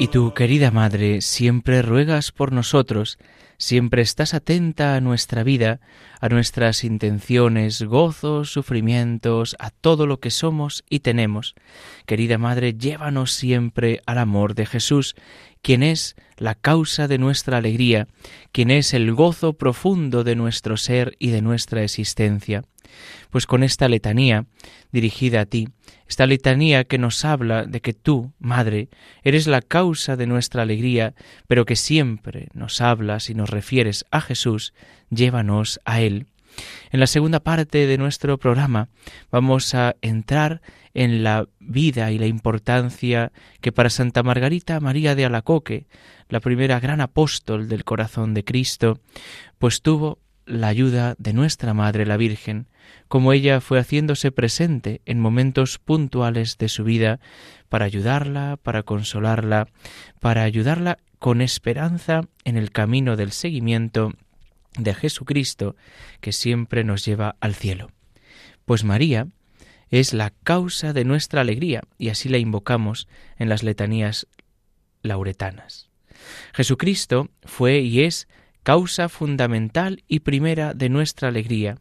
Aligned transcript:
Y 0.00 0.06
tú, 0.06 0.32
querida 0.32 0.70
Madre, 0.70 1.20
siempre 1.22 1.82
ruegas 1.82 2.30
por 2.30 2.52
nosotros, 2.52 3.18
siempre 3.56 4.00
estás 4.00 4.32
atenta 4.32 4.94
a 4.94 5.00
nuestra 5.00 5.42
vida, 5.42 5.80
a 6.20 6.28
nuestras 6.28 6.84
intenciones, 6.84 7.82
gozos, 7.82 8.52
sufrimientos, 8.52 9.56
a 9.58 9.70
todo 9.70 10.06
lo 10.06 10.20
que 10.20 10.30
somos 10.30 10.84
y 10.88 11.00
tenemos. 11.00 11.56
Querida 12.06 12.38
Madre, 12.38 12.74
llévanos 12.74 13.32
siempre 13.32 14.00
al 14.06 14.18
amor 14.18 14.54
de 14.54 14.66
Jesús, 14.66 15.16
quien 15.62 15.82
es 15.82 16.14
la 16.36 16.54
causa 16.54 17.08
de 17.08 17.18
nuestra 17.18 17.56
alegría, 17.56 18.06
quien 18.52 18.70
es 18.70 18.94
el 18.94 19.12
gozo 19.12 19.54
profundo 19.54 20.22
de 20.22 20.36
nuestro 20.36 20.76
ser 20.76 21.16
y 21.18 21.30
de 21.30 21.42
nuestra 21.42 21.82
existencia. 21.82 22.62
Pues 23.30 23.46
con 23.46 23.64
esta 23.64 23.88
letanía 23.88 24.46
dirigida 24.92 25.40
a 25.40 25.46
ti, 25.46 25.68
esta 26.08 26.26
letanía 26.26 26.84
que 26.84 26.98
nos 26.98 27.24
habla 27.24 27.64
de 27.64 27.80
que 27.80 27.92
tú, 27.92 28.32
Madre, 28.38 28.88
eres 29.22 29.46
la 29.46 29.60
causa 29.60 30.16
de 30.16 30.26
nuestra 30.26 30.62
alegría, 30.62 31.14
pero 31.46 31.66
que 31.66 31.76
siempre 31.76 32.48
nos 32.54 32.80
hablas 32.80 33.30
y 33.30 33.34
nos 33.34 33.50
refieres 33.50 34.06
a 34.10 34.20
Jesús, 34.20 34.72
llévanos 35.10 35.80
a 35.84 36.00
Él. 36.00 36.26
En 36.90 37.00
la 37.00 37.06
segunda 37.06 37.40
parte 37.40 37.86
de 37.86 37.98
nuestro 37.98 38.38
programa 38.38 38.88
vamos 39.30 39.74
a 39.74 39.96
entrar 40.00 40.62
en 40.94 41.22
la 41.22 41.46
vida 41.60 42.10
y 42.10 42.18
la 42.18 42.26
importancia 42.26 43.30
que 43.60 43.70
para 43.70 43.90
Santa 43.90 44.22
Margarita 44.22 44.80
María 44.80 45.14
de 45.14 45.26
Alacoque, 45.26 45.86
la 46.28 46.40
primera 46.40 46.80
gran 46.80 47.00
apóstol 47.00 47.68
del 47.68 47.84
corazón 47.84 48.34
de 48.34 48.44
Cristo, 48.44 48.98
pues 49.58 49.82
tuvo 49.82 50.18
la 50.46 50.68
ayuda 50.68 51.14
de 51.18 51.34
nuestra 51.34 51.74
Madre 51.74 52.06
la 52.06 52.16
Virgen, 52.16 52.66
como 53.08 53.32
ella 53.32 53.60
fue 53.60 53.78
haciéndose 53.78 54.30
presente 54.32 55.00
en 55.06 55.20
momentos 55.20 55.78
puntuales 55.78 56.58
de 56.58 56.68
su 56.68 56.84
vida 56.84 57.20
para 57.68 57.86
ayudarla, 57.86 58.58
para 58.62 58.82
consolarla, 58.82 59.68
para 60.20 60.42
ayudarla 60.42 60.98
con 61.18 61.40
esperanza 61.40 62.22
en 62.44 62.56
el 62.56 62.70
camino 62.70 63.16
del 63.16 63.32
seguimiento 63.32 64.12
de 64.78 64.94
Jesucristo 64.94 65.76
que 66.20 66.32
siempre 66.32 66.84
nos 66.84 67.04
lleva 67.04 67.36
al 67.40 67.54
cielo. 67.54 67.90
Pues 68.64 68.84
María 68.84 69.28
es 69.90 70.12
la 70.12 70.30
causa 70.44 70.92
de 70.92 71.04
nuestra 71.04 71.40
alegría 71.40 71.82
y 71.96 72.10
así 72.10 72.28
la 72.28 72.38
invocamos 72.38 73.08
en 73.38 73.48
las 73.48 73.62
letanías 73.62 74.26
lauretanas. 75.02 75.88
Jesucristo 76.52 77.30
fue 77.44 77.80
y 77.80 78.02
es 78.02 78.28
causa 78.62 79.08
fundamental 79.08 80.04
y 80.08 80.20
primera 80.20 80.74
de 80.74 80.88
nuestra 80.88 81.28
alegría. 81.28 81.78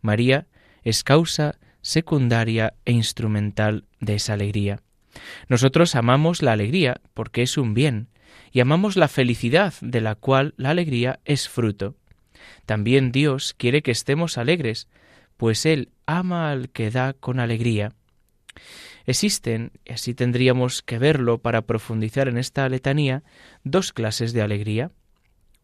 María 0.00 0.46
es 0.82 1.04
causa 1.04 1.58
secundaria 1.82 2.74
e 2.84 2.92
instrumental 2.92 3.84
de 4.00 4.14
esa 4.14 4.34
alegría. 4.34 4.82
Nosotros 5.48 5.94
amamos 5.94 6.42
la 6.42 6.52
alegría 6.52 7.00
porque 7.14 7.42
es 7.42 7.56
un 7.56 7.74
bien, 7.74 8.08
y 8.52 8.60
amamos 8.60 8.96
la 8.96 9.08
felicidad 9.08 9.74
de 9.80 10.00
la 10.00 10.14
cual 10.14 10.54
la 10.56 10.70
alegría 10.70 11.20
es 11.24 11.48
fruto. 11.48 11.96
También 12.66 13.12
Dios 13.12 13.54
quiere 13.56 13.82
que 13.82 13.90
estemos 13.90 14.38
alegres, 14.38 14.88
pues 15.36 15.66
Él 15.66 15.90
ama 16.06 16.50
al 16.50 16.70
que 16.70 16.90
da 16.90 17.12
con 17.12 17.40
alegría. 17.40 17.92
Existen, 19.06 19.72
y 19.84 19.92
así 19.92 20.14
tendríamos 20.14 20.82
que 20.82 20.98
verlo 20.98 21.38
para 21.38 21.62
profundizar 21.62 22.28
en 22.28 22.38
esta 22.38 22.68
letanía, 22.68 23.22
dos 23.64 23.92
clases 23.92 24.32
de 24.32 24.42
alegría. 24.42 24.90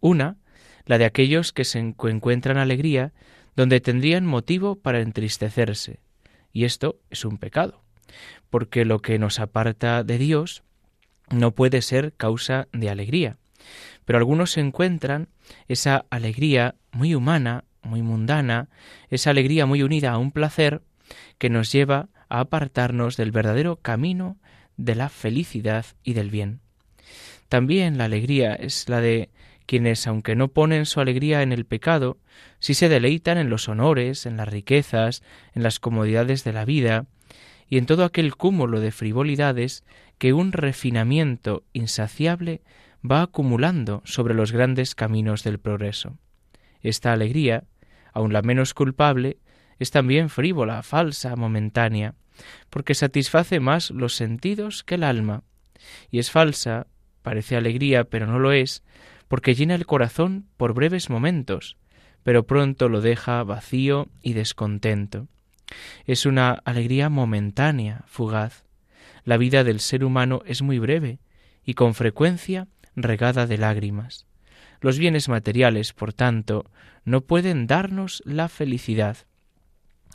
Una, 0.00 0.36
la 0.84 0.98
de 0.98 1.04
aquellos 1.04 1.52
que 1.52 1.64
se 1.64 1.78
encuentran 1.78 2.58
alegría 2.58 3.12
donde 3.56 3.80
tendrían 3.80 4.26
motivo 4.26 4.76
para 4.76 5.00
entristecerse. 5.00 6.00
Y 6.52 6.64
esto 6.64 7.00
es 7.10 7.24
un 7.24 7.38
pecado, 7.38 7.82
porque 8.50 8.84
lo 8.84 9.00
que 9.00 9.18
nos 9.18 9.40
aparta 9.40 10.04
de 10.04 10.18
Dios 10.18 10.62
no 11.30 11.52
puede 11.52 11.82
ser 11.82 12.12
causa 12.14 12.68
de 12.72 12.90
alegría. 12.90 13.38
Pero 14.04 14.18
algunos 14.18 14.56
encuentran 14.56 15.28
esa 15.68 16.06
alegría 16.10 16.76
muy 16.92 17.14
humana, 17.14 17.64
muy 17.82 18.02
mundana, 18.02 18.68
esa 19.10 19.30
alegría 19.30 19.66
muy 19.66 19.82
unida 19.82 20.12
a 20.12 20.18
un 20.18 20.30
placer 20.30 20.82
que 21.38 21.50
nos 21.50 21.72
lleva 21.72 22.08
a 22.28 22.40
apartarnos 22.40 23.16
del 23.16 23.32
verdadero 23.32 23.76
camino 23.76 24.36
de 24.76 24.94
la 24.94 25.08
felicidad 25.08 25.86
y 26.04 26.12
del 26.12 26.30
bien. 26.30 26.60
También 27.48 27.98
la 27.98 28.04
alegría 28.04 28.54
es 28.54 28.88
la 28.88 29.00
de 29.00 29.30
quienes, 29.66 30.06
aunque 30.06 30.34
no 30.36 30.48
ponen 30.48 30.86
su 30.86 31.00
alegría 31.00 31.42
en 31.42 31.52
el 31.52 31.66
pecado, 31.66 32.18
sí 32.58 32.74
se 32.74 32.88
deleitan 32.88 33.38
en 33.38 33.50
los 33.50 33.68
honores, 33.68 34.26
en 34.26 34.36
las 34.36 34.48
riquezas, 34.48 35.22
en 35.54 35.62
las 35.62 35.80
comodidades 35.80 36.44
de 36.44 36.52
la 36.52 36.64
vida, 36.64 37.06
y 37.68 37.78
en 37.78 37.86
todo 37.86 38.04
aquel 38.04 38.36
cúmulo 38.36 38.80
de 38.80 38.92
frivolidades 38.92 39.84
que 40.18 40.32
un 40.32 40.52
refinamiento 40.52 41.64
insaciable 41.72 42.62
va 43.08 43.22
acumulando 43.22 44.02
sobre 44.04 44.34
los 44.34 44.52
grandes 44.52 44.94
caminos 44.94 45.44
del 45.44 45.58
progreso. 45.58 46.16
Esta 46.80 47.12
alegría, 47.12 47.64
aun 48.12 48.32
la 48.32 48.42
menos 48.42 48.72
culpable, 48.74 49.38
es 49.78 49.90
también 49.90 50.30
frívola, 50.30 50.82
falsa, 50.82 51.36
momentánea, 51.36 52.14
porque 52.70 52.94
satisface 52.94 53.60
más 53.60 53.90
los 53.90 54.14
sentidos 54.14 54.84
que 54.84 54.94
el 54.94 55.04
alma, 55.04 55.42
y 56.10 56.18
es 56.18 56.30
falsa, 56.30 56.86
parece 57.22 57.56
alegría, 57.56 58.04
pero 58.04 58.26
no 58.26 58.38
lo 58.38 58.52
es, 58.52 58.82
porque 59.28 59.54
llena 59.54 59.74
el 59.74 59.86
corazón 59.86 60.46
por 60.56 60.74
breves 60.74 61.10
momentos, 61.10 61.76
pero 62.22 62.46
pronto 62.46 62.88
lo 62.88 63.00
deja 63.00 63.42
vacío 63.42 64.08
y 64.22 64.32
descontento. 64.32 65.28
Es 66.06 66.26
una 66.26 66.50
alegría 66.64 67.08
momentánea, 67.08 68.04
fugaz. 68.06 68.64
La 69.24 69.36
vida 69.36 69.64
del 69.64 69.80
ser 69.80 70.04
humano 70.04 70.42
es 70.46 70.62
muy 70.62 70.78
breve 70.78 71.18
y 71.64 71.74
con 71.74 71.94
frecuencia 71.94 72.68
regada 72.94 73.46
de 73.46 73.58
lágrimas. 73.58 74.26
Los 74.80 74.98
bienes 74.98 75.28
materiales, 75.28 75.92
por 75.92 76.12
tanto, 76.12 76.70
no 77.04 77.22
pueden 77.22 77.66
darnos 77.66 78.22
la 78.24 78.48
felicidad. 78.48 79.16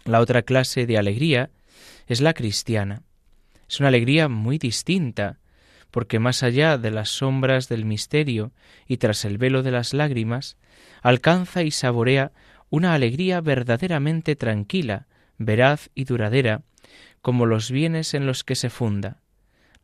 La 0.06 0.20
otra 0.20 0.44
clase 0.44 0.86
de 0.86 0.98
alegría 0.98 1.50
es 2.08 2.22
la 2.22 2.34
cristiana. 2.34 3.04
Es 3.70 3.80
una 3.80 3.90
alegría 3.90 4.28
muy 4.28 4.58
distinta, 4.58 5.40
porque 5.92 6.20
más 6.20 6.42
allá 6.44 6.78
de 6.78 6.90
las 6.90 7.10
sombras 7.10 7.70
del 7.70 7.86
misterio 7.86 8.52
y 8.88 8.98
tras 8.98 9.26
el 9.26 9.38
velo 9.38 9.62
de 9.62 9.72
las 9.72 9.94
lágrimas, 9.94 10.58
alcanza 11.02 11.64
y 11.64 11.72
saborea 11.72 12.32
una 12.70 12.94
alegría 12.94 13.42
verdaderamente 13.42 14.36
tranquila, 14.36 15.08
veraz 15.38 15.90
y 15.94 16.06
duradera, 16.06 16.64
como 17.22 17.46
los 17.46 17.70
bienes 17.70 18.14
en 18.14 18.26
los 18.26 18.44
que 18.44 18.56
se 18.56 18.70
funda, 18.70 19.22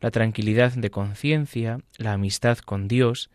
la 0.00 0.10
tranquilidad 0.10 0.72
de 0.72 0.90
conciencia, 0.90 1.80
la 1.96 2.12
amistad 2.12 2.58
con 2.58 2.88
Dios, 2.88 3.30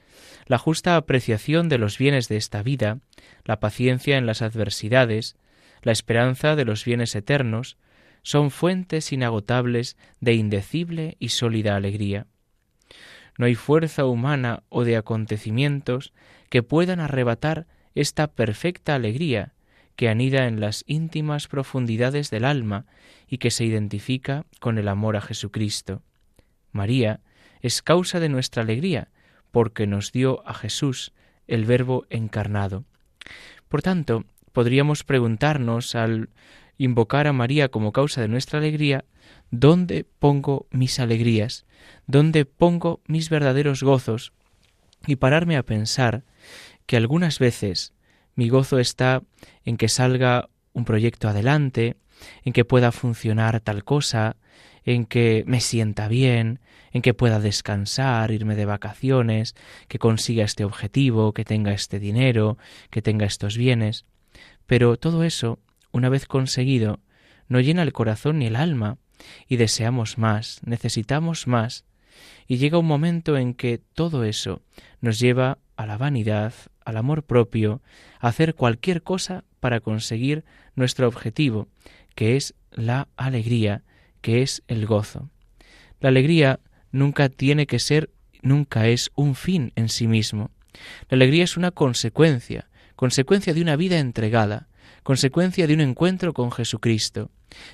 la 0.47 0.57
justa 0.57 0.95
apreciación 0.95 1.69
de 1.69 1.77
los 1.77 1.97
bienes 1.97 2.27
de 2.27 2.37
esta 2.37 2.63
vida, 2.63 2.99
la 3.45 3.59
paciencia 3.59 4.17
en 4.17 4.25
las 4.25 4.41
adversidades, 4.41 5.35
la 5.81 5.91
esperanza 5.91 6.55
de 6.55 6.65
los 6.65 6.85
bienes 6.85 7.15
eternos, 7.15 7.77
son 8.23 8.51
fuentes 8.51 9.11
inagotables 9.11 9.97
de 10.21 10.33
indecible 10.33 11.17
y 11.19 11.29
sólida 11.29 11.75
alegría. 11.75 12.27
No 13.37 13.45
hay 13.45 13.55
fuerza 13.55 14.05
humana 14.05 14.63
o 14.69 14.83
de 14.83 14.97
acontecimientos 14.97 16.13
que 16.49 16.63
puedan 16.63 16.99
arrebatar 16.99 17.67
esta 17.95 18.27
perfecta 18.27 18.95
alegría 18.95 19.53
que 19.95 20.09
anida 20.09 20.47
en 20.47 20.59
las 20.59 20.83
íntimas 20.87 21.47
profundidades 21.47 22.29
del 22.29 22.45
alma 22.45 22.85
y 23.27 23.37
que 23.37 23.51
se 23.51 23.65
identifica 23.65 24.45
con 24.59 24.77
el 24.77 24.87
amor 24.87 25.15
a 25.15 25.21
Jesucristo. 25.21 26.01
María 26.71 27.21
es 27.61 27.81
causa 27.81 28.19
de 28.19 28.29
nuestra 28.29 28.63
alegría, 28.63 29.09
porque 29.51 29.85
nos 29.87 30.11
dio 30.11 30.47
a 30.47 30.53
Jesús, 30.53 31.13
el 31.47 31.65
Verbo 31.65 32.05
encarnado. 32.09 32.85
Por 33.69 33.81
tanto, 33.81 34.25
podríamos 34.51 35.03
preguntarnos 35.03 35.95
al 35.95 36.29
invocar 36.83 37.27
a 37.27 37.33
María 37.33 37.69
como 37.69 37.91
causa 37.91 38.21
de 38.21 38.27
nuestra 38.27 38.59
alegría, 38.59 39.05
¿dónde 39.51 40.05
pongo 40.19 40.67
mis 40.71 40.99
alegrías? 40.99 41.65
¿Dónde 42.07 42.45
pongo 42.45 43.01
mis 43.07 43.29
verdaderos 43.29 43.83
gozos? 43.83 44.33
Y 45.07 45.15
pararme 45.15 45.57
a 45.57 45.63
pensar 45.63 46.23
que 46.85 46.97
algunas 46.97 47.39
veces 47.39 47.93
mi 48.35 48.49
gozo 48.49 48.79
está 48.79 49.23
en 49.63 49.77
que 49.77 49.87
salga 49.87 50.49
un 50.73 50.85
proyecto 50.85 51.29
adelante, 51.29 51.95
en 52.43 52.53
que 52.53 52.65
pueda 52.65 52.91
funcionar 52.91 53.59
tal 53.61 53.83
cosa, 53.83 54.35
en 54.85 55.05
que 55.05 55.43
me 55.47 55.61
sienta 55.61 56.07
bien, 56.07 56.59
en 56.91 57.01
que 57.01 57.13
pueda 57.13 57.39
descansar, 57.39 58.31
irme 58.31 58.55
de 58.55 58.65
vacaciones, 58.65 59.55
que 59.87 59.99
consiga 59.99 60.43
este 60.43 60.65
objetivo, 60.65 61.33
que 61.33 61.45
tenga 61.45 61.71
este 61.73 61.99
dinero, 61.99 62.57
que 62.89 63.01
tenga 63.01 63.25
estos 63.25 63.57
bienes. 63.57 64.05
Pero 64.65 64.97
todo 64.97 65.23
eso, 65.23 65.59
una 65.93 66.09
vez 66.09 66.25
conseguido, 66.25 66.99
no 67.47 67.61
llena 67.61 67.83
el 67.83 67.93
corazón 67.93 68.39
ni 68.39 68.47
el 68.47 68.57
alma, 68.57 68.97
y 69.47 69.55
deseamos 69.55 70.17
más, 70.17 70.59
necesitamos 70.65 71.47
más, 71.47 71.85
y 72.47 72.57
llega 72.57 72.77
un 72.77 72.87
momento 72.87 73.37
en 73.37 73.53
que 73.53 73.77
todo 73.77 74.25
eso 74.25 74.61
nos 74.99 75.19
lleva 75.19 75.59
a 75.77 75.85
la 75.85 75.97
vanidad, 75.97 76.53
al 76.83 76.97
amor 76.97 77.23
propio, 77.23 77.81
a 78.19 78.27
hacer 78.27 78.55
cualquier 78.55 79.03
cosa 79.03 79.45
para 79.59 79.79
conseguir 79.79 80.43
nuestro 80.75 81.07
objetivo, 81.07 81.69
que 82.15 82.35
es 82.35 82.53
la 82.71 83.07
alegría, 83.15 83.83
que 84.21 84.41
es 84.41 84.63
el 84.67 84.85
gozo. 84.85 85.29
La 85.99 86.09
alegría 86.09 86.59
nunca 86.91 87.29
tiene 87.29 87.65
que 87.65 87.79
ser, 87.79 88.09
nunca 88.41 88.87
es 88.87 89.11
un 89.15 89.35
fin 89.35 89.71
en 89.75 89.89
sí 89.89 90.07
mismo. 90.07 90.51
La 91.09 91.15
alegría 91.15 91.43
es 91.43 91.55
una 91.55 91.71
consecuencia, 91.71 92.69
consecuencia 92.95 93.53
de 93.53 93.61
una 93.61 93.75
vida 93.75 93.99
entregada, 93.99 94.67
consecuencia 95.03 95.67
de 95.67 95.73
un 95.73 95.81
encuentro 95.81 96.33
con 96.33 96.51
Jesucristo. 96.51 97.31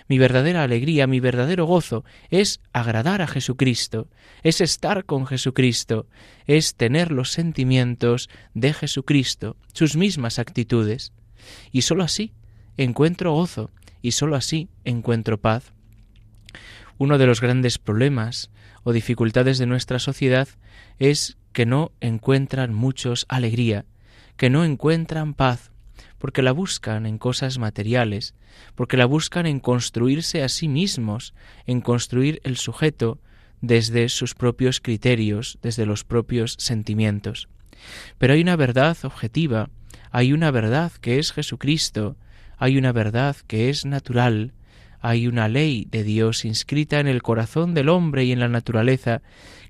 Mi 0.08 0.18
verdadera 0.18 0.64
alegría, 0.64 1.08
mi 1.08 1.20
verdadero 1.20 1.66
gozo 1.66 2.04
es 2.30 2.60
agradar 2.74 3.22
a 3.22 3.28
Jesucristo, 3.28 4.10
es 4.44 4.62
estar 4.62 5.06
con 5.06 5.26
Jesucristo, 5.26 6.08
es 6.46 6.76
tener 6.76 7.12
los 7.12 7.32
sentimientos 7.32 8.30
de 8.54 8.74
Jesucristo, 8.74 9.56
sus 9.74 9.96
mismas 9.96 10.40
actitudes. 10.40 11.14
Y 11.72 11.84
sólo 11.84 12.04
así 12.04 12.34
encuentro 12.78 13.34
gozo, 13.34 13.72
y 14.02 14.12
sólo 14.12 14.36
así 14.36 14.70
encuentro 14.84 15.40
paz. 15.40 15.74
Uno 16.98 17.18
de 17.18 17.26
los 17.26 17.42
grandes 17.42 17.78
problemas 17.78 18.52
o 18.84 18.92
dificultades 18.92 19.58
de 19.58 19.66
nuestra 19.66 20.00
sociedad 20.00 20.48
es 20.98 21.38
que 21.54 21.66
no 21.66 21.92
encuentran 22.02 22.74
muchos 22.74 23.26
alegría, 23.30 23.86
que 24.38 24.50
no 24.50 24.64
encuentran 24.64 25.34
paz, 25.34 25.72
porque 26.20 26.42
la 26.42 26.52
buscan 26.52 27.06
en 27.06 27.18
cosas 27.18 27.58
materiales, 27.58 28.36
porque 28.76 28.98
la 28.98 29.06
buscan 29.06 29.46
en 29.46 29.60
construirse 29.60 30.44
a 30.44 30.50
sí 30.50 30.68
mismos, 30.68 31.34
en 31.66 31.82
construir 31.82 32.42
el 32.44 32.58
sujeto 32.58 33.20
desde 33.62 34.10
sus 34.10 34.36
propios 34.36 34.80
criterios, 34.80 35.58
desde 35.62 35.86
los 35.86 36.04
propios 36.04 36.56
sentimientos. 36.60 37.50
Pero 38.18 38.34
hay 38.34 38.42
una 38.42 38.56
verdad 38.56 38.98
objetiva, 39.04 39.70
hay 40.12 40.34
una 40.34 40.52
verdad 40.52 40.92
que 41.02 41.20
es 41.20 41.32
Jesucristo, 41.32 42.18
hay 42.58 42.78
una 42.78 42.92
verdad 42.92 43.36
que 43.48 43.70
es 43.70 43.86
natural, 43.86 44.54
hay 45.02 45.28
una 45.28 45.48
ley 45.48 45.88
de 45.90 46.04
Dios 46.04 46.44
inscrita 46.44 47.00
en 47.00 47.08
el 47.08 47.22
corazón 47.22 47.74
del 47.74 47.90
hombre 47.90 48.26
y 48.26 48.32
en 48.34 48.40
la 48.40 48.50
naturaleza 48.50 49.22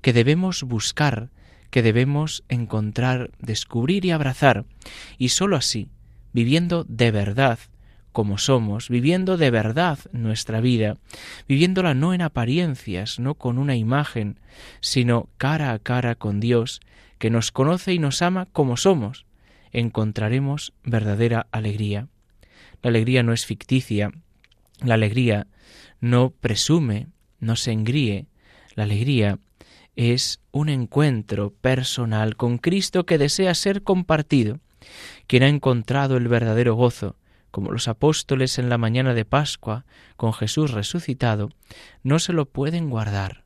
que 0.02 0.12
debemos 0.12 0.64
buscar, 0.64 1.30
que 1.70 1.82
debemos 1.82 2.42
encontrar, 2.48 3.30
descubrir 3.38 4.04
y 4.04 4.10
abrazar, 4.10 4.64
y 5.18 5.28
sólo 5.28 5.56
así, 5.56 5.88
viviendo 6.32 6.84
de 6.84 7.10
verdad 7.10 7.58
como 8.12 8.38
somos, 8.38 8.88
viviendo 8.88 9.36
de 9.36 9.50
verdad 9.50 9.98
nuestra 10.12 10.60
vida, 10.60 10.96
viviéndola 11.46 11.94
no 11.94 12.12
en 12.12 12.22
apariencias, 12.22 13.20
no 13.20 13.34
con 13.34 13.58
una 13.58 13.76
imagen, 13.76 14.40
sino 14.80 15.28
cara 15.36 15.72
a 15.72 15.78
cara 15.78 16.16
con 16.16 16.40
Dios, 16.40 16.80
que 17.18 17.30
nos 17.30 17.52
conoce 17.52 17.92
y 17.92 17.98
nos 17.98 18.22
ama 18.22 18.46
como 18.52 18.76
somos, 18.76 19.26
encontraremos 19.72 20.72
verdadera 20.82 21.46
alegría. 21.52 22.08
La 22.82 22.90
alegría 22.90 23.22
no 23.22 23.32
es 23.32 23.46
ficticia, 23.46 24.10
la 24.82 24.94
alegría 24.94 25.46
no 26.00 26.30
presume, 26.30 27.08
no 27.38 27.56
se 27.56 27.72
engríe, 27.72 28.26
la 28.74 28.84
alegría 28.84 29.38
es 29.96 30.40
un 30.50 30.68
encuentro 30.68 31.52
personal 31.60 32.36
con 32.36 32.58
Cristo 32.58 33.04
que 33.04 33.18
desea 33.18 33.54
ser 33.54 33.82
compartido. 33.82 34.58
Quien 35.30 35.44
ha 35.44 35.48
encontrado 35.48 36.16
el 36.16 36.26
verdadero 36.26 36.74
gozo, 36.74 37.14
como 37.52 37.70
los 37.70 37.86
apóstoles 37.86 38.58
en 38.58 38.68
la 38.68 38.78
mañana 38.78 39.14
de 39.14 39.24
Pascua, 39.24 39.86
con 40.16 40.32
Jesús 40.32 40.72
resucitado, 40.72 41.50
no 42.02 42.18
se 42.18 42.32
lo 42.32 42.46
pueden 42.46 42.90
guardar. 42.90 43.44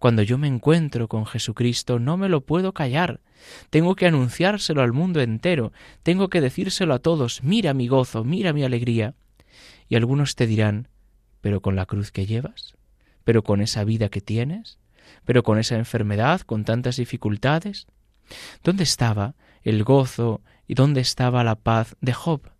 Cuando 0.00 0.22
yo 0.22 0.38
me 0.38 0.48
encuentro 0.48 1.06
con 1.06 1.24
Jesucristo 1.24 2.00
no 2.00 2.16
me 2.16 2.28
lo 2.28 2.40
puedo 2.40 2.74
callar. 2.74 3.20
Tengo 3.70 3.94
que 3.94 4.08
anunciárselo 4.08 4.82
al 4.82 4.92
mundo 4.92 5.20
entero, 5.20 5.72
tengo 6.02 6.28
que 6.30 6.40
decírselo 6.40 6.94
a 6.94 6.98
todos, 6.98 7.44
mira 7.44 7.74
mi 7.74 7.86
gozo, 7.86 8.24
mira 8.24 8.52
mi 8.52 8.64
alegría. 8.64 9.14
Y 9.88 9.94
algunos 9.94 10.34
te 10.34 10.48
dirán, 10.48 10.88
pero 11.40 11.62
con 11.62 11.76
la 11.76 11.86
cruz 11.86 12.10
que 12.10 12.26
llevas, 12.26 12.74
pero 13.22 13.44
con 13.44 13.60
esa 13.60 13.84
vida 13.84 14.08
que 14.08 14.20
tienes, 14.20 14.80
pero 15.24 15.44
con 15.44 15.60
esa 15.60 15.76
enfermedad, 15.76 16.40
con 16.40 16.64
tantas 16.64 16.96
dificultades. 16.96 17.86
¿Dónde 18.64 18.82
estaba 18.82 19.36
el 19.62 19.84
gozo 19.84 20.42
y 20.66 20.74
dónde 20.74 21.00
estaba 21.00 21.44
la 21.44 21.56
paz 21.56 21.96
de 22.00 22.12
Job? 22.12 22.50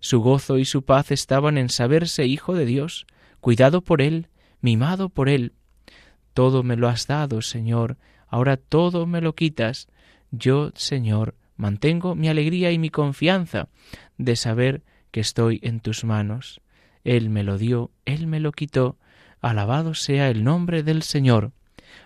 Su 0.00 0.20
gozo 0.20 0.58
y 0.58 0.64
su 0.64 0.82
paz 0.82 1.10
estaban 1.10 1.58
en 1.58 1.68
saberse 1.68 2.26
hijo 2.26 2.54
de 2.54 2.66
Dios, 2.66 3.06
cuidado 3.40 3.82
por 3.82 4.02
él, 4.02 4.28
mimado 4.60 5.08
por 5.08 5.28
él, 5.28 5.52
todo 6.34 6.62
me 6.62 6.76
lo 6.76 6.88
has 6.88 7.06
dado, 7.06 7.42
Señor, 7.42 7.98
ahora 8.28 8.56
todo 8.56 9.06
me 9.06 9.20
lo 9.20 9.34
quitas. 9.34 9.88
Yo, 10.30 10.70
Señor, 10.74 11.34
mantengo 11.56 12.14
mi 12.14 12.28
alegría 12.28 12.72
y 12.72 12.78
mi 12.78 12.88
confianza 12.88 13.68
de 14.16 14.36
saber 14.36 14.82
que 15.10 15.20
estoy 15.20 15.60
en 15.62 15.80
tus 15.80 16.04
manos. 16.04 16.62
Él 17.04 17.28
me 17.28 17.42
lo 17.42 17.58
dio, 17.58 17.90
Él 18.06 18.26
me 18.26 18.40
lo 18.40 18.52
quitó. 18.52 18.96
Alabado 19.40 19.94
sea 19.94 20.30
el 20.30 20.44
nombre 20.44 20.82
del 20.82 21.02
Señor. 21.02 21.52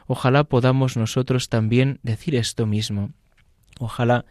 Ojalá 0.07 0.45
podamos 0.45 0.97
nosotros 0.97 1.49
también 1.49 2.01
decir 2.03 2.35
esto 2.35 2.67
mismo. 2.67 3.11
Ojalá 3.79 4.25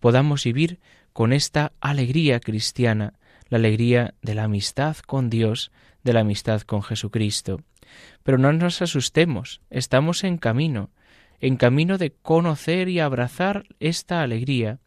podamos 0.00 0.44
vivir 0.44 0.80
con 1.12 1.32
esta 1.32 1.72
alegría 1.80 2.40
cristiana, 2.40 3.14
la 3.48 3.58
alegría 3.58 4.14
de 4.22 4.34
la 4.34 4.44
amistad 4.44 4.96
con 4.98 5.30
Dios, 5.30 5.72
de 6.04 6.12
la 6.12 6.20
amistad 6.20 6.62
con 6.62 6.82
Jesucristo. 6.82 7.62
Pero 8.22 8.38
no 8.38 8.52
nos 8.52 8.82
asustemos, 8.82 9.60
estamos 9.70 10.24
en 10.24 10.38
camino, 10.38 10.90
en 11.40 11.56
camino 11.56 11.98
de 11.98 12.12
conocer 12.12 12.88
y 12.88 13.00
abrazar 13.00 13.66
esta 13.80 14.22
alegría, 14.22 14.78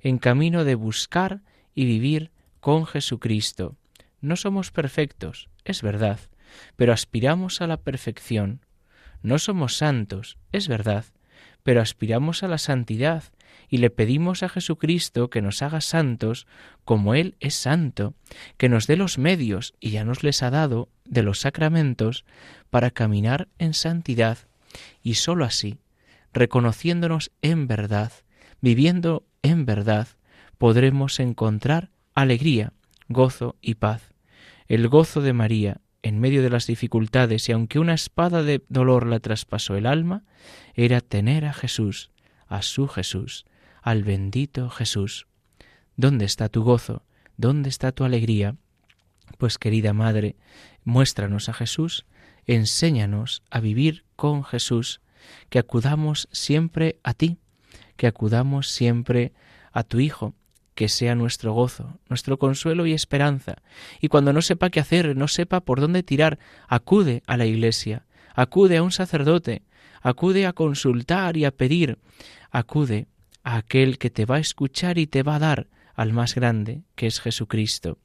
en 0.00 0.18
camino 0.18 0.64
de 0.64 0.74
buscar 0.74 1.42
y 1.74 1.84
vivir 1.84 2.30
con 2.60 2.86
Jesucristo. 2.86 3.76
No 4.20 4.36
somos 4.36 4.70
perfectos, 4.70 5.48
es 5.64 5.82
verdad, 5.82 6.20
pero 6.76 6.92
aspiramos 6.92 7.60
a 7.60 7.66
la 7.66 7.76
perfección. 7.76 8.60
No 9.22 9.38
somos 9.38 9.76
santos, 9.76 10.38
es 10.52 10.68
verdad, 10.68 11.04
pero 11.62 11.80
aspiramos 11.80 12.42
a 12.42 12.48
la 12.48 12.58
santidad 12.58 13.24
y 13.68 13.78
le 13.78 13.90
pedimos 13.90 14.42
a 14.42 14.48
Jesucristo 14.48 15.30
que 15.30 15.42
nos 15.42 15.62
haga 15.62 15.80
santos 15.80 16.46
como 16.84 17.14
Él 17.14 17.36
es 17.40 17.54
santo, 17.54 18.14
que 18.56 18.68
nos 18.68 18.86
dé 18.86 18.96
los 18.96 19.18
medios, 19.18 19.74
y 19.80 19.90
ya 19.90 20.04
nos 20.04 20.22
les 20.22 20.42
ha 20.42 20.50
dado, 20.50 20.88
de 21.04 21.22
los 21.22 21.40
sacramentos, 21.40 22.24
para 22.70 22.90
caminar 22.90 23.48
en 23.58 23.74
santidad, 23.74 24.38
y 25.02 25.14
sólo 25.14 25.44
así, 25.44 25.78
reconociéndonos 26.32 27.30
en 27.42 27.66
verdad, 27.66 28.12
viviendo 28.60 29.26
en 29.42 29.66
verdad, 29.66 30.08
podremos 30.58 31.20
encontrar 31.20 31.90
alegría, 32.14 32.72
gozo 33.08 33.56
y 33.60 33.74
paz. 33.74 34.12
El 34.68 34.88
gozo 34.88 35.20
de 35.20 35.32
María 35.32 35.80
en 36.06 36.20
medio 36.20 36.40
de 36.42 36.50
las 36.50 36.68
dificultades 36.68 37.48
y 37.48 37.52
aunque 37.52 37.80
una 37.80 37.94
espada 37.94 38.44
de 38.44 38.62
dolor 38.68 39.06
la 39.06 39.18
traspasó 39.18 39.74
el 39.74 39.86
alma, 39.86 40.22
era 40.74 41.00
tener 41.00 41.44
a 41.44 41.52
Jesús, 41.52 42.12
a 42.46 42.62
su 42.62 42.86
Jesús, 42.86 43.44
al 43.86 44.02
bendito 44.02 44.68
Jesús. 44.68 45.28
¿Dónde 45.94 46.24
está 46.24 46.48
tu 46.48 46.64
gozo? 46.64 47.04
¿Dónde 47.36 47.68
está 47.68 47.92
tu 47.92 48.02
alegría? 48.02 48.56
Pues 49.38 49.58
querida 49.58 49.92
Madre, 49.92 50.34
muéstranos 50.82 51.48
a 51.48 51.52
Jesús, 51.52 52.04
enséñanos 52.46 53.44
a 53.48 53.60
vivir 53.60 54.04
con 54.16 54.42
Jesús, 54.42 55.00
que 55.50 55.60
acudamos 55.60 56.28
siempre 56.32 56.98
a 57.04 57.14
ti, 57.14 57.38
que 57.96 58.08
acudamos 58.08 58.70
siempre 58.70 59.32
a 59.70 59.84
tu 59.84 60.00
Hijo, 60.00 60.34
que 60.74 60.88
sea 60.88 61.14
nuestro 61.14 61.52
gozo, 61.52 62.00
nuestro 62.08 62.40
consuelo 62.40 62.86
y 62.86 62.92
esperanza. 62.92 63.62
Y 64.00 64.08
cuando 64.08 64.32
no 64.32 64.42
sepa 64.42 64.70
qué 64.70 64.80
hacer, 64.80 65.16
no 65.16 65.28
sepa 65.28 65.60
por 65.60 65.80
dónde 65.80 66.02
tirar, 66.02 66.40
acude 66.66 67.22
a 67.28 67.36
la 67.36 67.46
iglesia, 67.46 68.04
acude 68.34 68.78
a 68.78 68.82
un 68.82 68.90
sacerdote, 68.90 69.62
acude 70.02 70.44
a 70.44 70.54
consultar 70.54 71.36
y 71.36 71.44
a 71.44 71.52
pedir, 71.52 71.98
acude 72.50 73.06
a 73.46 73.58
aquel 73.58 73.98
que 73.98 74.10
te 74.10 74.26
va 74.26 74.36
a 74.36 74.40
escuchar 74.40 74.98
y 74.98 75.06
te 75.06 75.22
va 75.22 75.36
a 75.36 75.38
dar 75.38 75.68
al 75.94 76.12
más 76.12 76.34
grande, 76.34 76.82
que 76.96 77.06
es 77.06 77.20
Jesucristo. 77.20 77.96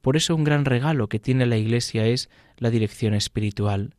Por 0.00 0.16
eso 0.16 0.34
un 0.34 0.44
gran 0.44 0.64
regalo 0.64 1.10
que 1.10 1.20
tiene 1.20 1.44
la 1.44 1.58
Iglesia 1.58 2.06
es 2.06 2.30
la 2.56 2.70
dirección 2.70 3.12
espiritual, 3.12 3.94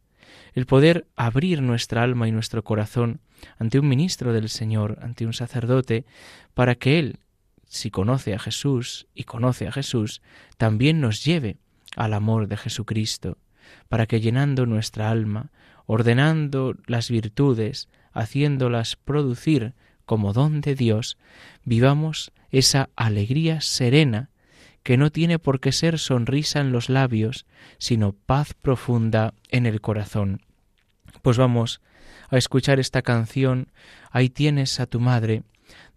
el 0.53 0.65
poder 0.65 1.05
abrir 1.15 1.61
nuestra 1.61 2.01
alma 2.01 2.27
y 2.27 2.31
nuestro 2.31 2.63
corazón 2.63 3.21
ante 3.59 3.77
un 3.77 3.87
ministro 3.87 4.33
del 4.33 4.49
Señor, 4.49 4.97
ante 5.03 5.27
un 5.27 5.33
sacerdote, 5.33 6.05
para 6.55 6.73
que 6.73 6.97
Él, 6.97 7.19
si 7.67 7.91
conoce 7.91 8.33
a 8.33 8.39
Jesús 8.39 9.05
y 9.13 9.25
conoce 9.25 9.67
a 9.67 9.71
Jesús, 9.71 10.23
también 10.57 11.01
nos 11.01 11.23
lleve 11.23 11.57
al 11.95 12.15
amor 12.15 12.47
de 12.47 12.57
Jesucristo, 12.57 13.37
para 13.89 14.07
que 14.07 14.21
llenando 14.21 14.65
nuestra 14.65 15.11
alma, 15.11 15.51
ordenando 15.85 16.75
las 16.87 17.11
virtudes, 17.11 17.89
haciéndolas 18.11 18.95
producir 18.95 19.75
como 20.05 20.33
don 20.33 20.61
de 20.61 20.75
Dios, 20.75 21.17
vivamos 21.63 22.31
esa 22.51 22.89
alegría 22.95 23.61
serena 23.61 24.29
que 24.83 24.97
no 24.97 25.11
tiene 25.11 25.39
por 25.39 25.59
qué 25.59 25.71
ser 25.71 25.97
sonrisa 25.97 26.59
en 26.59 26.71
los 26.71 26.89
labios, 26.89 27.45
sino 27.77 28.13
paz 28.13 28.53
profunda 28.53 29.33
en 29.49 29.65
el 29.65 29.81
corazón. 29.81 30.41
Pues 31.21 31.37
vamos 31.37 31.81
a 32.29 32.37
escuchar 32.37 32.79
esta 32.79 33.01
canción, 33.01 33.71
Ahí 34.13 34.29
tienes 34.29 34.79
a 34.79 34.85
tu 34.85 34.99
madre, 34.99 35.41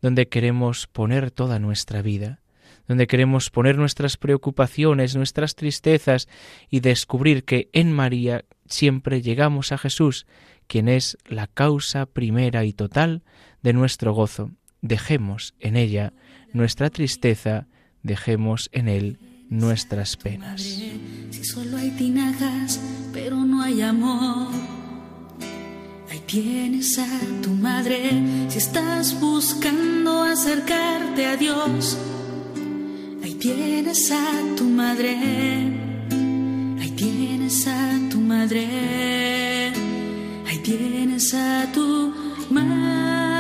donde 0.01 0.29
queremos 0.29 0.87
poner 0.87 1.31
toda 1.31 1.59
nuestra 1.59 2.01
vida, 2.01 2.41
donde 2.89 3.07
queremos 3.07 3.51
poner 3.51 3.77
nuestras 3.77 4.17
preocupaciones, 4.17 5.15
nuestras 5.15 5.55
tristezas 5.55 6.29
y 6.71 6.81
descubrir 6.81 7.45
que 7.45 7.69
en 7.75 7.93
María 7.93 8.47
siempre 8.65 9.21
llegamos 9.21 9.71
a 9.71 9.77
Jesús, 9.77 10.27
quien 10.67 10.89
es 10.89 11.19
la 11.27 11.47
causa 11.47 12.07
primera 12.07 12.65
y 12.65 12.73
total 12.73 13.23
de 13.67 13.73
nuestro 13.73 14.15
gozo. 14.15 14.53
Dejemos 14.81 15.53
en 15.59 15.77
ella 15.77 16.13
nuestra 16.53 16.89
tristeza, 16.89 17.67
dejemos 18.05 18.71
en 18.71 18.87
él 18.87 19.19
nuestras 19.51 20.17
penas. 20.17 20.63
Si 20.63 21.43
solo 21.43 21.77
hay 21.77 21.91
tinajas, 21.91 22.81
pero 23.13 23.35
no 23.35 23.61
hay 23.63 23.83
amor. 23.83 24.53
Ahí 26.09 26.23
tienes 26.27 26.97
a 27.01 27.09
tu 27.43 27.51
madre, 27.51 28.47
si 28.49 28.59
estás 28.59 29.21
buscando 29.21 30.23
acercarte 30.23 31.27
a 31.27 31.37
Dios. 31.37 31.99
Ahí 33.25 33.35
tienes 33.35 34.13
a 34.13 34.31
tu 34.57 34.63
madre, 34.63 35.17
ahí 36.81 36.91
tienes 36.95 37.67
a 37.67 37.99
tu 38.13 38.21
madre, 38.21 39.73
ahí 40.47 40.59
tienes 40.63 41.35
a 41.35 41.67
tu 41.75 42.15
madre. 42.49 43.36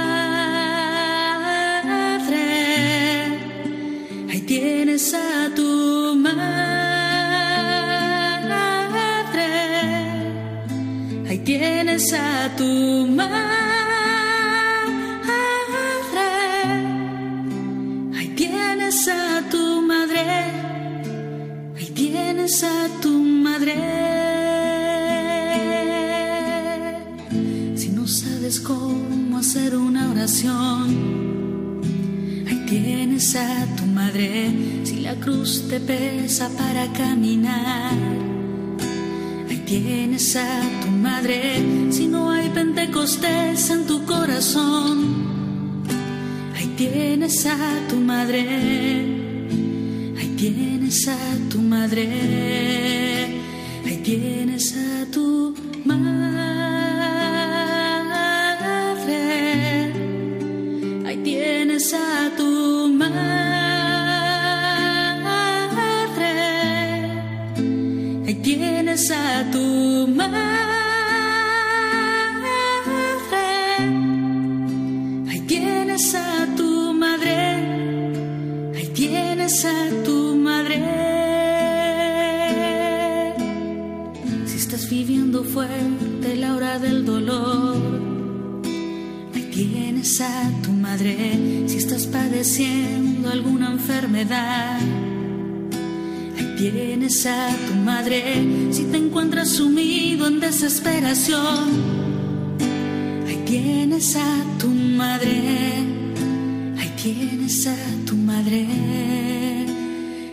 Tienes 4.46 5.12
a 5.12 5.52
tu 5.54 6.14
madre, 6.14 6.36
ahí 11.28 11.38
tienes 11.38 12.12
a 12.12 12.54
tu 12.56 13.06
madre, 13.08 13.42
ahí 18.16 18.28
tienes 18.36 19.08
a 19.08 19.42
tu 19.50 19.82
madre, 19.82 20.20
ahí 21.76 21.90
tienes 21.94 22.62
a 22.62 22.88
tu 23.02 23.10
madre. 23.18 23.74
Si 27.74 27.88
no 27.88 28.06
sabes 28.06 28.60
cómo 28.60 29.38
hacer 29.38 29.76
una 29.76 30.10
oración, 30.12 31.16
tienes 32.66 33.36
a 33.36 33.66
tu 33.76 33.85
si 34.16 35.00
la 35.00 35.14
cruz 35.16 35.68
te 35.68 35.78
pesa 35.78 36.48
para 36.48 36.90
caminar. 36.92 37.92
Ahí 39.48 39.62
tienes 39.66 40.36
a 40.36 40.62
tu 40.82 40.90
madre 40.90 41.62
si 41.90 42.06
no 42.06 42.30
hay 42.30 42.48
pentecostés 42.48 43.68
en 43.68 43.86
tu 43.86 44.06
corazón. 44.06 45.26
Ahí 46.54 46.68
tienes 46.78 47.44
a 47.44 47.58
tu 47.90 47.96
madre. 47.96 48.40
Ahí 50.18 50.34
tienes 50.38 51.08
a 51.08 51.18
tu 51.50 51.58
madre. 51.60 52.08
Ahí 53.84 54.00
tienes 54.02 54.74
a 54.76 55.04
tu 55.10 55.25
tu 69.44 70.06
madre. 70.08 70.40
Ahí 75.28 75.40
tienes 75.46 76.14
a 76.14 76.46
tu 76.56 76.92
madre. 76.92 77.36
Ahí 78.74 78.88
tienes 78.94 79.64
a 79.64 79.88
tu 80.04 80.36
madre. 80.36 80.82
Si 84.46 84.56
estás 84.56 84.88
viviendo 84.88 85.44
fuerte 85.44 86.36
la 86.36 86.54
hora 86.56 86.78
del 86.78 87.04
dolor. 87.04 87.76
Ahí 89.34 89.50
tienes 89.54 90.20
a 90.20 90.50
tu 90.62 90.72
madre. 90.72 91.16
Si 91.66 91.76
estás 91.78 92.06
padeciendo 92.06 93.30
alguna 93.30 93.72
enfermedad 93.72 94.80
Tienes 96.56 97.26
a 97.26 97.50
tu 97.68 97.74
madre 97.74 98.35
desesperación. 100.66 101.64
Ahí 103.28 103.42
tienes 103.46 104.16
a 104.16 104.28
tu 104.58 104.66
madre. 104.68 105.36
Ahí 106.78 106.92
tienes 107.00 107.66
a 107.68 107.76
tu 108.04 108.16
madre. 108.16 108.66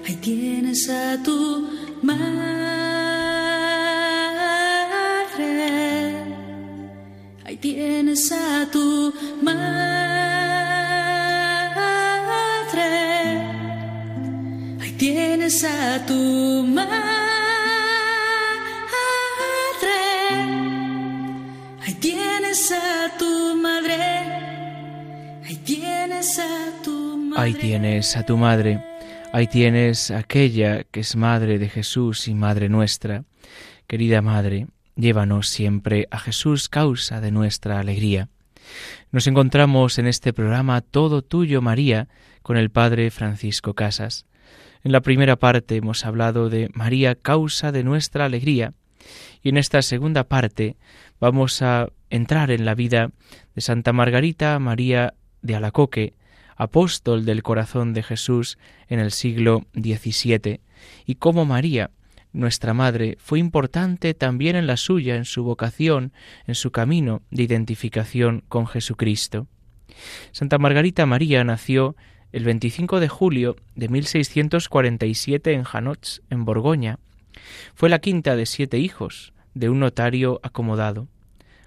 Ahí 0.05 0.15
tienes 0.21 0.89
a 0.89 1.21
tu 1.21 1.67
madre. 2.01 2.23
Ahí 7.45 7.57
tienes 7.57 8.31
a 8.31 8.65
tu 8.71 9.13
madre. 9.43 9.83
tienes 14.97 15.63
a 15.65 16.05
tu 16.05 16.63
madre. 16.63 16.72
Ahí 27.43 27.55
tienes 27.55 28.15
a 28.15 28.23
tu 28.23 28.37
madre. 28.37 28.81
Ahí 29.33 29.47
tienes 29.47 30.11
aquella 30.11 30.85
que 30.85 31.01
es 31.01 31.17
madre 31.17 31.59
de 31.59 31.67
Jesús 31.67 32.29
y 32.29 32.33
madre 32.33 32.69
nuestra. 32.69 33.25
Querida 33.85 34.21
madre, 34.21 34.67
llévanos 34.95 35.49
siempre 35.49 36.07
a 36.09 36.19
Jesús, 36.19 36.69
causa 36.69 37.19
de 37.19 37.31
nuestra 37.31 37.81
alegría. 37.81 38.29
Nos 39.11 39.27
encontramos 39.27 39.99
en 39.99 40.07
este 40.07 40.31
programa 40.31 40.79
Todo 40.79 41.21
Tuyo 41.21 41.61
María 41.61 42.07
con 42.43 42.55
el 42.55 42.69
Padre 42.69 43.11
Francisco 43.11 43.73
Casas. 43.73 44.25
En 44.81 44.93
la 44.93 45.01
primera 45.01 45.35
parte 45.35 45.75
hemos 45.75 46.05
hablado 46.05 46.47
de 46.49 46.69
María, 46.73 47.13
causa 47.13 47.73
de 47.73 47.83
nuestra 47.83 48.23
alegría, 48.23 48.71
y 49.41 49.49
en 49.49 49.57
esta 49.57 49.81
segunda 49.81 50.23
parte 50.23 50.77
vamos 51.19 51.61
a 51.61 51.89
entrar 52.09 52.51
en 52.51 52.63
la 52.63 52.73
vida 52.73 53.11
de 53.53 53.61
Santa 53.61 53.91
Margarita 53.91 54.57
María 54.59 55.13
de 55.41 55.55
Alacoque, 55.55 56.13
apóstol 56.55 57.25
del 57.25 57.43
corazón 57.43 57.93
de 57.93 58.03
Jesús 58.03 58.57
en 58.87 58.99
el 58.99 59.11
siglo 59.11 59.65
XVII, 59.73 60.61
y 61.05 61.15
cómo 61.15 61.45
María, 61.45 61.91
nuestra 62.31 62.73
Madre, 62.73 63.17
fue 63.19 63.39
importante 63.39 64.13
también 64.13 64.55
en 64.55 64.67
la 64.67 64.77
suya, 64.77 65.15
en 65.15 65.25
su 65.25 65.43
vocación, 65.43 66.13
en 66.47 66.55
su 66.55 66.71
camino 66.71 67.21
de 67.29 67.43
identificación 67.43 68.43
con 68.49 68.67
Jesucristo. 68.67 69.47
Santa 70.31 70.57
Margarita 70.57 71.05
María 71.05 71.43
nació 71.43 71.95
el 72.31 72.43
25 72.43 72.99
de 72.99 73.07
julio 73.09 73.55
de 73.75 73.89
1647 73.89 75.53
en 75.53 75.63
Janots, 75.63 76.23
en 76.29 76.45
Borgoña. 76.45 76.97
Fue 77.75 77.89
la 77.89 77.99
quinta 77.99 78.35
de 78.35 78.47
siete 78.47 78.79
hijos 78.79 79.33
de 79.53 79.69
un 79.69 79.79
notario 79.79 80.39
acomodado. 80.43 81.07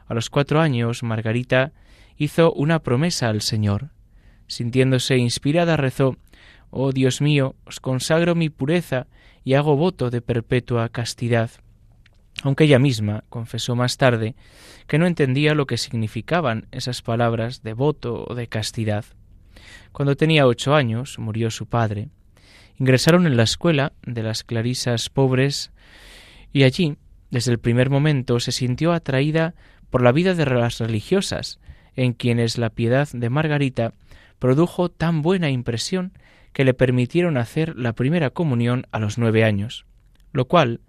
A 0.08 0.14
los 0.14 0.28
cuatro 0.30 0.60
años, 0.60 1.02
Margarita 1.02 1.72
hizo 2.16 2.52
una 2.52 2.80
promesa 2.80 3.28
al 3.28 3.42
Señor. 3.42 3.90
Sintiéndose 4.46 5.16
inspirada, 5.16 5.76
rezó 5.76 6.16
Oh 6.70 6.92
Dios 6.92 7.20
mío, 7.20 7.54
os 7.64 7.80
consagro 7.80 8.34
mi 8.34 8.50
pureza 8.50 9.06
y 9.44 9.54
hago 9.54 9.76
voto 9.76 10.10
de 10.10 10.20
perpetua 10.20 10.88
castidad. 10.88 11.50
Aunque 12.42 12.64
ella 12.64 12.78
misma 12.78 13.24
confesó 13.28 13.76
más 13.76 13.96
tarde 13.96 14.34
que 14.86 14.98
no 14.98 15.06
entendía 15.06 15.54
lo 15.54 15.66
que 15.66 15.78
significaban 15.78 16.66
esas 16.70 17.02
palabras 17.02 17.62
de 17.62 17.72
voto 17.72 18.26
o 18.28 18.34
de 18.34 18.48
castidad. 18.48 19.04
Cuando 19.92 20.16
tenía 20.16 20.46
ocho 20.46 20.74
años 20.74 21.18
murió 21.18 21.50
su 21.50 21.66
padre. 21.66 22.08
Ingresaron 22.78 23.26
en 23.26 23.36
la 23.38 23.44
escuela 23.44 23.92
de 24.02 24.22
las 24.22 24.44
clarisas 24.44 25.08
pobres 25.08 25.72
y 26.52 26.64
allí, 26.64 26.96
desde 27.30 27.52
el 27.52 27.58
primer 27.58 27.88
momento, 27.88 28.38
se 28.38 28.52
sintió 28.52 28.92
atraída 28.92 29.54
por 29.88 30.02
la 30.02 30.12
vida 30.12 30.34
de 30.34 30.44
las 30.44 30.78
religiosas, 30.78 31.58
en 31.94 32.12
quienes 32.12 32.58
la 32.58 32.68
piedad 32.68 33.08
de 33.12 33.30
Margarita 33.30 33.94
produjo 34.38 34.90
tan 34.90 35.22
buena 35.22 35.50
impresión 35.50 36.12
que 36.52 36.64
le 36.64 36.74
permitieron 36.74 37.36
hacer 37.36 37.76
la 37.76 37.92
primera 37.92 38.30
comunión 38.30 38.86
a 38.90 38.98
los 38.98 39.18
nueve 39.18 39.44
años, 39.44 39.86
lo 40.32 40.46
cual 40.46 40.80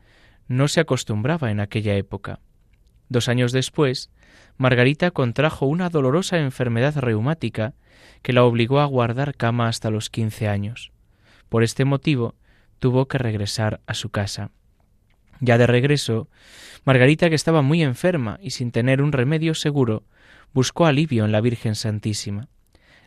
no 0.48 0.68
se 0.68 0.80
acostumbraba 0.80 1.51
en 1.51 1.60
aquella 1.60 1.96
época. 1.96 2.39
Dos 3.10 3.27
años 3.30 3.51
después, 3.51 4.12
Margarita 4.58 5.12
contrajo 5.12 5.66
una 5.66 5.89
dolorosa 5.89 6.38
enfermedad 6.38 6.98
reumática 6.98 7.74
que 8.22 8.34
la 8.34 8.44
obligó 8.44 8.80
a 8.80 8.86
guardar 8.86 9.36
cama 9.36 9.68
hasta 9.68 9.89
los 9.89 10.10
quince 10.10 10.48
años. 10.48 10.92
Por 11.50 11.63
este 11.63 11.86
motivo 11.86 12.36
tuvo 12.80 13.08
que 13.08 13.18
regresar 13.18 13.82
a 13.88 13.94
su 13.94 14.10
casa. 14.10 14.51
Ya 15.39 15.58
de 15.58 15.68
regreso, 15.68 16.30
Margarita, 16.84 17.30
que 17.30 17.36
estaba 17.36 17.62
muy 17.62 17.84
enferma 17.84 18.39
y 18.42 18.51
sin 18.51 18.72
tener 18.72 19.01
un 19.01 19.12
remedio 19.12 19.54
seguro, 19.54 20.04
buscó 20.54 20.86
alivio 20.86 21.25
en 21.25 21.32
la 21.32 21.42
Virgen 21.42 21.75
Santísima. 21.75 22.48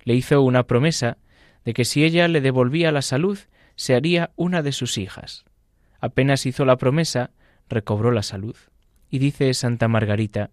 Le 0.04 0.14
hizo 0.14 0.42
una 0.42 0.64
promesa 0.66 1.18
de 1.64 1.74
que 1.74 1.84
si 1.84 2.04
ella 2.04 2.28
le 2.28 2.40
devolvía 2.40 2.92
la 2.92 3.02
salud, 3.02 3.38
se 3.76 3.94
haría 3.94 4.30
una 4.36 4.62
de 4.62 4.72
sus 4.72 4.98
hijas. 4.98 5.44
Apenas 6.00 6.46
hizo 6.46 6.64
la 6.64 6.76
promesa, 6.76 7.30
recobró 7.68 8.10
la 8.10 8.22
salud. 8.22 8.56
Y 9.10 9.18
dice 9.18 9.52
Santa 9.54 9.88
Margarita, 9.88 10.50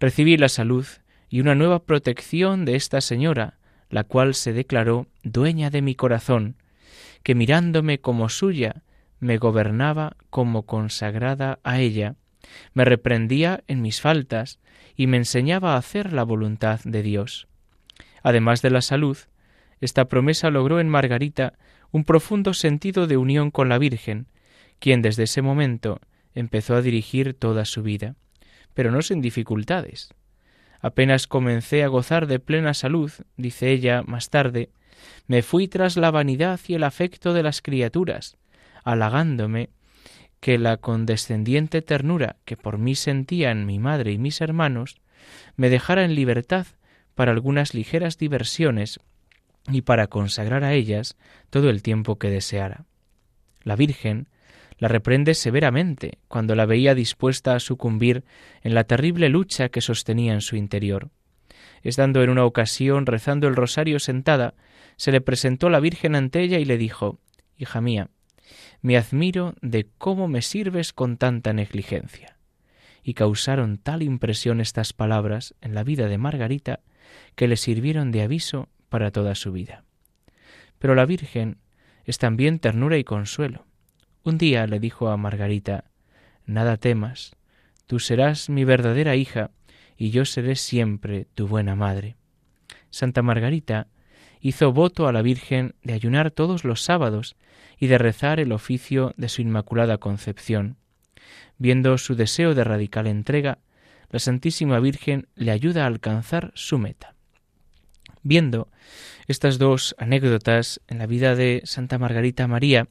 recibí 0.00 0.36
la 0.36 0.48
salud 0.48 0.86
y 1.28 1.40
una 1.40 1.54
nueva 1.54 1.84
protección 1.84 2.64
de 2.64 2.76
esta 2.76 3.00
señora, 3.00 3.58
la 3.90 4.04
cual 4.04 4.34
se 4.34 4.52
declaró 4.52 5.06
dueña 5.22 5.70
de 5.70 5.82
mi 5.82 5.94
corazón, 5.94 6.56
que 7.22 7.34
mirándome 7.34 8.00
como 8.00 8.28
suya, 8.28 8.82
me 9.20 9.38
gobernaba 9.38 10.16
como 10.30 10.64
consagrada 10.64 11.58
a 11.62 11.80
ella, 11.80 12.16
me 12.72 12.84
reprendía 12.84 13.64
en 13.68 13.82
mis 13.82 14.00
faltas 14.00 14.60
y 14.96 15.06
me 15.06 15.16
enseñaba 15.16 15.74
a 15.74 15.78
hacer 15.78 16.12
la 16.12 16.24
voluntad 16.24 16.80
de 16.84 17.02
Dios. 17.02 17.48
Además 18.24 18.62
de 18.62 18.70
la 18.70 18.80
salud, 18.80 19.18
esta 19.80 20.06
promesa 20.06 20.50
logró 20.50 20.80
en 20.80 20.88
Margarita 20.88 21.52
un 21.92 22.04
profundo 22.04 22.54
sentido 22.54 23.06
de 23.06 23.18
unión 23.18 23.50
con 23.50 23.68
la 23.68 23.78
Virgen, 23.78 24.26
quien 24.80 25.02
desde 25.02 25.24
ese 25.24 25.42
momento 25.42 26.00
empezó 26.34 26.74
a 26.74 26.82
dirigir 26.82 27.34
toda 27.34 27.66
su 27.66 27.82
vida, 27.82 28.16
pero 28.72 28.90
no 28.90 29.02
sin 29.02 29.20
dificultades. 29.20 30.08
Apenas 30.80 31.26
comencé 31.26 31.84
a 31.84 31.88
gozar 31.88 32.26
de 32.26 32.40
plena 32.40 32.72
salud, 32.72 33.12
dice 33.36 33.70
ella 33.70 34.02
más 34.02 34.30
tarde, 34.30 34.70
me 35.26 35.42
fui 35.42 35.68
tras 35.68 35.98
la 35.98 36.10
vanidad 36.10 36.58
y 36.66 36.74
el 36.74 36.84
afecto 36.84 37.34
de 37.34 37.42
las 37.42 37.60
criaturas, 37.60 38.38
halagándome 38.84 39.68
que 40.40 40.56
la 40.56 40.78
condescendiente 40.78 41.82
ternura 41.82 42.36
que 42.46 42.56
por 42.56 42.78
mí 42.78 42.94
sentían 42.94 43.66
mi 43.66 43.78
madre 43.78 44.12
y 44.12 44.18
mis 44.18 44.40
hermanos 44.40 44.96
me 45.56 45.68
dejara 45.68 46.04
en 46.04 46.14
libertad 46.14 46.66
para 47.14 47.32
algunas 47.32 47.74
ligeras 47.74 48.18
diversiones 48.18 49.00
y 49.70 49.82
para 49.82 50.08
consagrar 50.08 50.64
a 50.64 50.74
ellas 50.74 51.16
todo 51.50 51.70
el 51.70 51.82
tiempo 51.82 52.18
que 52.18 52.30
deseara. 52.30 52.84
La 53.62 53.76
Virgen 53.76 54.28
la 54.78 54.88
reprende 54.88 55.34
severamente 55.34 56.18
cuando 56.28 56.54
la 56.54 56.66
veía 56.66 56.94
dispuesta 56.94 57.54
a 57.54 57.60
sucumbir 57.60 58.24
en 58.62 58.74
la 58.74 58.84
terrible 58.84 59.28
lucha 59.28 59.68
que 59.68 59.80
sostenía 59.80 60.32
en 60.32 60.40
su 60.40 60.56
interior. 60.56 61.10
Estando 61.82 62.22
en 62.22 62.30
una 62.30 62.44
ocasión 62.44 63.06
rezando 63.06 63.46
el 63.46 63.56
rosario 63.56 63.98
sentada, 63.98 64.54
se 64.96 65.12
le 65.12 65.20
presentó 65.20 65.70
la 65.70 65.80
Virgen 65.80 66.14
ante 66.14 66.40
ella 66.40 66.58
y 66.58 66.64
le 66.64 66.78
dijo 66.78 67.18
Hija 67.56 67.80
mía, 67.80 68.10
me 68.82 68.96
admiro 68.96 69.54
de 69.62 69.88
cómo 69.98 70.28
me 70.28 70.42
sirves 70.42 70.92
con 70.92 71.16
tanta 71.16 71.52
negligencia. 71.52 72.36
Y 73.02 73.14
causaron 73.14 73.78
tal 73.78 74.02
impresión 74.02 74.60
estas 74.60 74.92
palabras 74.92 75.54
en 75.60 75.74
la 75.74 75.84
vida 75.84 76.08
de 76.08 76.18
Margarita 76.18 76.80
que 77.34 77.48
le 77.48 77.56
sirvieron 77.56 78.12
de 78.12 78.22
aviso 78.22 78.68
para 78.88 79.10
toda 79.10 79.34
su 79.34 79.52
vida. 79.52 79.84
Pero 80.78 80.94
la 80.94 81.06
Virgen 81.06 81.58
es 82.04 82.18
también 82.18 82.58
ternura 82.58 82.98
y 82.98 83.04
consuelo. 83.04 83.66
Un 84.22 84.38
día 84.38 84.66
le 84.66 84.80
dijo 84.80 85.08
a 85.08 85.16
Margarita 85.16 85.84
Nada 86.46 86.76
temas, 86.76 87.36
tú 87.86 87.98
serás 87.98 88.50
mi 88.50 88.64
verdadera 88.64 89.16
hija 89.16 89.50
y 89.96 90.10
yo 90.10 90.24
seré 90.24 90.56
siempre 90.56 91.26
tu 91.34 91.46
buena 91.46 91.74
madre. 91.74 92.16
Santa 92.90 93.22
Margarita 93.22 93.88
hizo 94.40 94.72
voto 94.72 95.08
a 95.08 95.12
la 95.12 95.22
Virgen 95.22 95.74
de 95.82 95.94
ayunar 95.94 96.30
todos 96.30 96.64
los 96.64 96.82
sábados 96.82 97.36
y 97.78 97.86
de 97.86 97.98
rezar 97.98 98.40
el 98.40 98.52
oficio 98.52 99.14
de 99.16 99.28
su 99.28 99.42
Inmaculada 99.42 99.98
Concepción. 99.98 100.76
Viendo 101.58 101.96
su 101.98 102.14
deseo 102.14 102.54
de 102.54 102.64
radical 102.64 103.06
entrega, 103.06 103.58
la 104.10 104.18
Santísima 104.18 104.80
Virgen 104.80 105.28
le 105.34 105.50
ayuda 105.50 105.84
a 105.84 105.86
alcanzar 105.86 106.52
su 106.54 106.78
meta. 106.78 107.14
Viendo 108.22 108.68
estas 109.26 109.58
dos 109.58 109.94
anécdotas 109.98 110.80
en 110.88 110.98
la 110.98 111.06
vida 111.06 111.34
de 111.34 111.62
Santa 111.64 111.98
Margarita 111.98 112.46
María, 112.46 112.88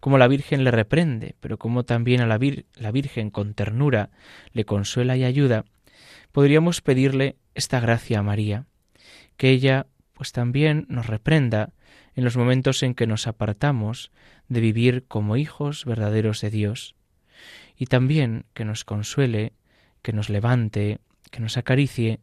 como 0.00 0.18
la 0.18 0.28
Virgen 0.28 0.64
le 0.64 0.70
reprende, 0.70 1.34
pero 1.40 1.58
como 1.58 1.84
también 1.84 2.20
a 2.20 2.26
la, 2.26 2.38
la 2.74 2.92
Virgen 2.92 3.30
con 3.30 3.54
ternura 3.54 4.10
le 4.52 4.64
consuela 4.64 5.16
y 5.16 5.24
ayuda, 5.24 5.64
podríamos 6.32 6.80
pedirle 6.82 7.36
esta 7.54 7.80
gracia 7.80 8.20
a 8.20 8.22
María, 8.22 8.66
que 9.36 9.50
ella 9.50 9.86
pues 10.12 10.32
también 10.32 10.86
nos 10.88 11.06
reprenda 11.06 11.72
en 12.14 12.24
los 12.24 12.36
momentos 12.36 12.82
en 12.82 12.94
que 12.94 13.06
nos 13.06 13.26
apartamos 13.26 14.10
de 14.48 14.60
vivir 14.60 15.04
como 15.06 15.36
hijos 15.36 15.84
verdaderos 15.84 16.40
de 16.40 16.50
Dios, 16.50 16.94
y 17.76 17.86
también 17.86 18.46
que 18.54 18.64
nos 18.64 18.84
consuele, 18.84 19.52
que 20.06 20.12
nos 20.12 20.30
levante, 20.30 21.00
que 21.32 21.40
nos 21.40 21.56
acaricie, 21.56 22.20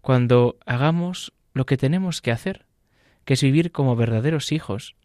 cuando 0.00 0.58
hagamos 0.66 1.32
lo 1.54 1.64
que 1.64 1.76
tenemos 1.76 2.20
que 2.22 2.32
hacer, 2.32 2.66
que 3.24 3.34
es 3.34 3.42
vivir 3.44 3.70
como 3.70 3.94
verdaderos 3.94 4.50
hijos, 4.50 4.96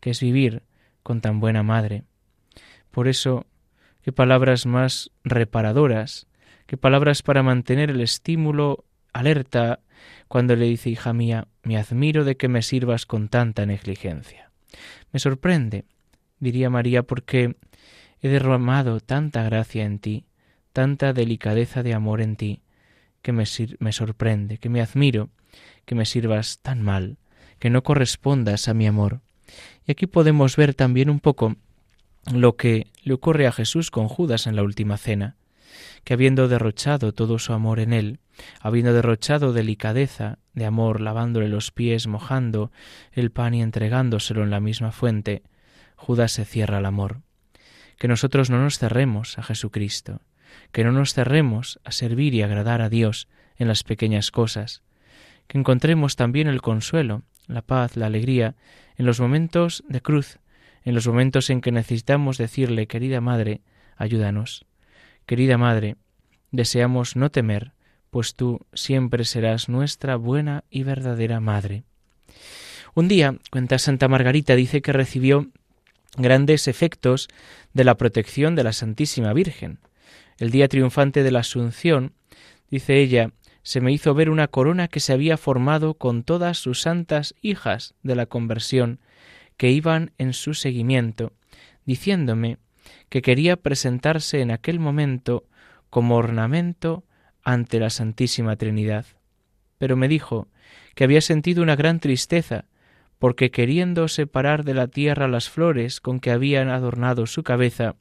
que 0.00 0.08
es 0.08 0.18
vivir 0.20 0.62
con 1.02 1.20
tan 1.20 1.40
buena 1.40 1.62
madre. 1.62 2.04
Por 2.90 3.06
eso, 3.06 3.44
qué 4.00 4.12
palabras 4.12 4.64
más 4.64 5.10
reparadoras, 5.24 6.26
qué 6.64 6.78
palabras 6.78 7.20
para 7.20 7.42
mantener 7.42 7.90
el 7.90 8.00
estímulo 8.00 8.86
alerta 9.12 9.80
cuando 10.26 10.56
le 10.56 10.64
dice, 10.64 10.88
hija 10.88 11.12
mía, 11.12 11.48
me 11.64 11.76
admiro 11.76 12.24
de 12.24 12.38
que 12.38 12.48
me 12.48 12.62
sirvas 12.62 13.04
con 13.04 13.28
tanta 13.28 13.66
negligencia. 13.66 14.50
Me 15.12 15.20
sorprende, 15.20 15.84
diría 16.38 16.70
María, 16.70 17.02
porque 17.02 17.56
he 18.22 18.28
derramado 18.30 19.00
tanta 19.00 19.42
gracia 19.42 19.84
en 19.84 19.98
ti, 19.98 20.24
tanta 20.74 21.12
delicadeza 21.12 21.82
de 21.82 21.94
amor 21.94 22.20
en 22.20 22.36
ti, 22.36 22.60
que 23.22 23.32
me, 23.32 23.44
me 23.78 23.92
sorprende, 23.92 24.58
que 24.58 24.68
me 24.68 24.82
admiro, 24.82 25.30
que 25.86 25.94
me 25.94 26.04
sirvas 26.04 26.58
tan 26.58 26.82
mal, 26.82 27.16
que 27.58 27.70
no 27.70 27.82
correspondas 27.82 28.68
a 28.68 28.74
mi 28.74 28.86
amor. 28.86 29.20
Y 29.86 29.92
aquí 29.92 30.06
podemos 30.06 30.56
ver 30.56 30.74
también 30.74 31.08
un 31.08 31.20
poco 31.20 31.56
lo 32.32 32.56
que 32.56 32.88
le 33.02 33.14
ocurre 33.14 33.46
a 33.46 33.52
Jesús 33.52 33.90
con 33.90 34.08
Judas 34.08 34.46
en 34.46 34.56
la 34.56 34.64
última 34.64 34.98
cena, 34.98 35.36
que 36.02 36.12
habiendo 36.12 36.48
derrochado 36.48 37.12
todo 37.12 37.38
su 37.38 37.52
amor 37.52 37.78
en 37.78 37.92
él, 37.92 38.18
habiendo 38.60 38.92
derrochado 38.92 39.52
delicadeza 39.52 40.38
de 40.54 40.64
amor, 40.64 41.00
lavándole 41.00 41.48
los 41.48 41.70
pies, 41.70 42.08
mojando 42.08 42.72
el 43.12 43.30
pan 43.30 43.54
y 43.54 43.62
entregándoselo 43.62 44.42
en 44.42 44.50
la 44.50 44.60
misma 44.60 44.90
fuente, 44.90 45.44
Judas 45.94 46.32
se 46.32 46.44
cierra 46.44 46.78
al 46.78 46.86
amor. 46.86 47.20
Que 47.96 48.08
nosotros 48.08 48.50
no 48.50 48.60
nos 48.60 48.78
cerremos 48.78 49.38
a 49.38 49.44
Jesucristo, 49.44 50.20
que 50.72 50.84
no 50.84 50.92
nos 50.92 51.14
cerremos 51.14 51.80
a 51.84 51.92
servir 51.92 52.34
y 52.34 52.42
agradar 52.42 52.82
a 52.82 52.88
Dios 52.88 53.28
en 53.56 53.68
las 53.68 53.82
pequeñas 53.82 54.30
cosas, 54.30 54.82
que 55.46 55.58
encontremos 55.58 56.16
también 56.16 56.48
el 56.48 56.62
consuelo, 56.62 57.22
la 57.46 57.62
paz, 57.62 57.96
la 57.96 58.06
alegría 58.06 58.54
en 58.96 59.06
los 59.06 59.20
momentos 59.20 59.84
de 59.88 60.00
cruz, 60.00 60.38
en 60.84 60.94
los 60.94 61.06
momentos 61.06 61.50
en 61.50 61.60
que 61.60 61.72
necesitamos 61.72 62.38
decirle, 62.38 62.86
querida 62.86 63.20
Madre, 63.20 63.60
ayúdanos. 63.96 64.66
Querida 65.26 65.56
Madre, 65.58 65.96
deseamos 66.50 67.16
no 67.16 67.30
temer, 67.30 67.72
pues 68.10 68.34
tú 68.34 68.60
siempre 68.72 69.24
serás 69.24 69.68
nuestra 69.68 70.16
buena 70.16 70.64
y 70.70 70.82
verdadera 70.82 71.40
Madre. 71.40 71.84
Un 72.94 73.08
día, 73.08 73.36
cuenta 73.50 73.78
Santa 73.78 74.06
Margarita, 74.06 74.54
dice 74.54 74.82
que 74.82 74.92
recibió 74.92 75.48
grandes 76.16 76.68
efectos 76.68 77.28
de 77.72 77.84
la 77.84 77.96
protección 77.96 78.54
de 78.54 78.62
la 78.64 78.72
Santísima 78.72 79.32
Virgen. 79.32 79.78
El 80.38 80.50
día 80.50 80.68
triunfante 80.68 81.22
de 81.22 81.30
la 81.30 81.40
Asunción, 81.40 82.12
dice 82.70 82.98
ella, 82.98 83.32
se 83.62 83.80
me 83.80 83.92
hizo 83.92 84.14
ver 84.14 84.30
una 84.30 84.48
corona 84.48 84.88
que 84.88 85.00
se 85.00 85.12
había 85.12 85.36
formado 85.36 85.94
con 85.94 86.22
todas 86.22 86.58
sus 86.58 86.82
santas 86.82 87.34
hijas 87.40 87.94
de 88.02 88.14
la 88.14 88.26
conversión, 88.26 89.00
que 89.56 89.70
iban 89.70 90.12
en 90.18 90.32
su 90.32 90.54
seguimiento, 90.54 91.32
diciéndome 91.86 92.58
que 93.08 93.22
quería 93.22 93.56
presentarse 93.56 94.40
en 94.40 94.50
aquel 94.50 94.80
momento 94.80 95.44
como 95.88 96.16
ornamento 96.16 97.04
ante 97.42 97.78
la 97.78 97.90
Santísima 97.90 98.56
Trinidad. 98.56 99.06
Pero 99.78 99.96
me 99.96 100.08
dijo 100.08 100.48
que 100.94 101.04
había 101.04 101.20
sentido 101.20 101.62
una 101.62 101.76
gran 101.76 102.00
tristeza 102.00 102.66
porque 103.18 103.50
queriendo 103.50 104.08
separar 104.08 104.64
de 104.64 104.74
la 104.74 104.88
tierra 104.88 105.28
las 105.28 105.48
flores 105.48 106.00
con 106.00 106.20
que 106.20 106.30
habían 106.30 106.68
adornado 106.68 107.26
su 107.26 107.42
cabeza, 107.42 107.96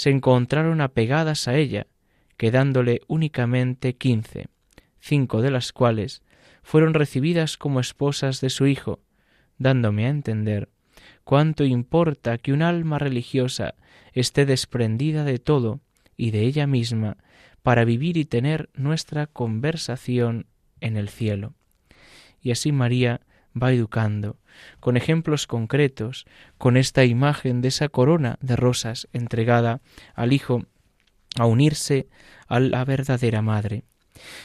se 0.00 0.08
encontraron 0.08 0.80
apegadas 0.80 1.46
a 1.46 1.56
ella, 1.56 1.86
quedándole 2.38 3.02
únicamente 3.06 3.96
quince, 3.96 4.48
cinco 4.98 5.42
de 5.42 5.50
las 5.50 5.74
cuales 5.74 6.22
fueron 6.62 6.94
recibidas 6.94 7.58
como 7.58 7.80
esposas 7.80 8.40
de 8.40 8.48
su 8.48 8.66
hijo, 8.66 9.00
dándome 9.58 10.06
a 10.06 10.08
entender 10.08 10.70
cuánto 11.22 11.66
importa 11.66 12.38
que 12.38 12.54
un 12.54 12.62
alma 12.62 12.98
religiosa 12.98 13.74
esté 14.14 14.46
desprendida 14.46 15.22
de 15.24 15.38
todo 15.38 15.80
y 16.16 16.30
de 16.30 16.46
ella 16.46 16.66
misma 16.66 17.18
para 17.62 17.84
vivir 17.84 18.16
y 18.16 18.24
tener 18.24 18.70
nuestra 18.72 19.26
conversación 19.26 20.46
en 20.80 20.96
el 20.96 21.10
cielo. 21.10 21.52
Y 22.40 22.52
así 22.52 22.72
María 22.72 23.20
va 23.60 23.72
educando, 23.72 24.36
con 24.80 24.96
ejemplos 24.96 25.46
concretos, 25.46 26.26
con 26.58 26.76
esta 26.76 27.04
imagen 27.04 27.60
de 27.60 27.68
esa 27.68 27.88
corona 27.88 28.38
de 28.40 28.56
rosas 28.56 29.08
entregada 29.12 29.80
al 30.14 30.32
Hijo 30.32 30.64
a 31.36 31.46
unirse 31.46 32.08
a 32.48 32.60
la 32.60 32.84
verdadera 32.84 33.42
Madre. 33.42 33.84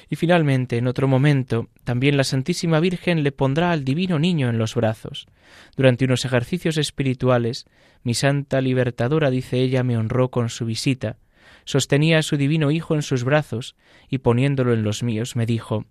Y 0.10 0.16
finalmente, 0.16 0.78
en 0.78 0.88
otro 0.88 1.08
momento, 1.08 1.70
también 1.84 2.18
la 2.18 2.24
Santísima 2.24 2.80
Virgen 2.80 3.24
le 3.24 3.32
pondrá 3.32 3.72
al 3.72 3.84
divino 3.84 4.20
niño 4.20 4.50
en 4.50 4.58
los 4.58 4.76
brazos. 4.76 5.28
Durante 5.76 6.06
unos 6.06 6.24
ejercicios 6.24 6.78
espirituales, 6.78 7.66
mi 8.04 8.14
Santa 8.14 8.62
Libertadora, 8.62 9.30
dice 9.30 9.60
ella, 9.60 9.84
me 9.84 9.98
honró 9.98 10.30
con 10.30 10.50
su 10.50 10.66
visita. 10.66 11.18
Sostenía 11.66 12.20
a 12.20 12.24
su 12.24 12.38
divino 12.38 12.72
Hijo 12.72 12.96
en 12.96 13.02
sus 13.02 13.24
brazos 13.24 13.76
y 14.08 14.20
poniéndolo 14.20 14.74
en 14.74 14.84
los 14.84 15.04
míos 15.04 15.36
me 15.36 15.46
dijo 15.46 15.86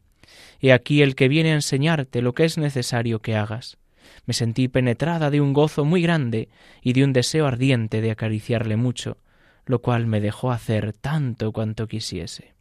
He 0.61 0.73
aquí 0.73 1.03
el 1.03 1.15
que 1.15 1.29
viene 1.29 1.53
a 1.53 1.57
enseñarte 1.57 2.23
lo 2.23 2.33
que 2.33 2.45
es 2.45 2.59
necesario 2.59 3.21
que 3.21 3.37
hagas. 3.37 3.79
Me 4.27 4.35
sentí 4.35 4.69
penetrada 4.69 5.31
de 5.31 5.41
un 5.41 5.53
gozo 5.53 5.85
muy 5.85 6.03
grande 6.03 6.49
y 6.83 6.93
de 6.93 7.05
un 7.05 7.13
deseo 7.13 7.47
ardiente 7.47 8.01
de 8.01 8.11
acariciarle 8.11 8.77
mucho, 8.77 9.19
lo 9.67 9.81
cual 9.81 10.07
me 10.07 10.21
dejó 10.21 10.51
hacer 10.51 10.93
tanto 10.93 11.53
cuanto 11.53 11.87
quisiese. 11.89 12.55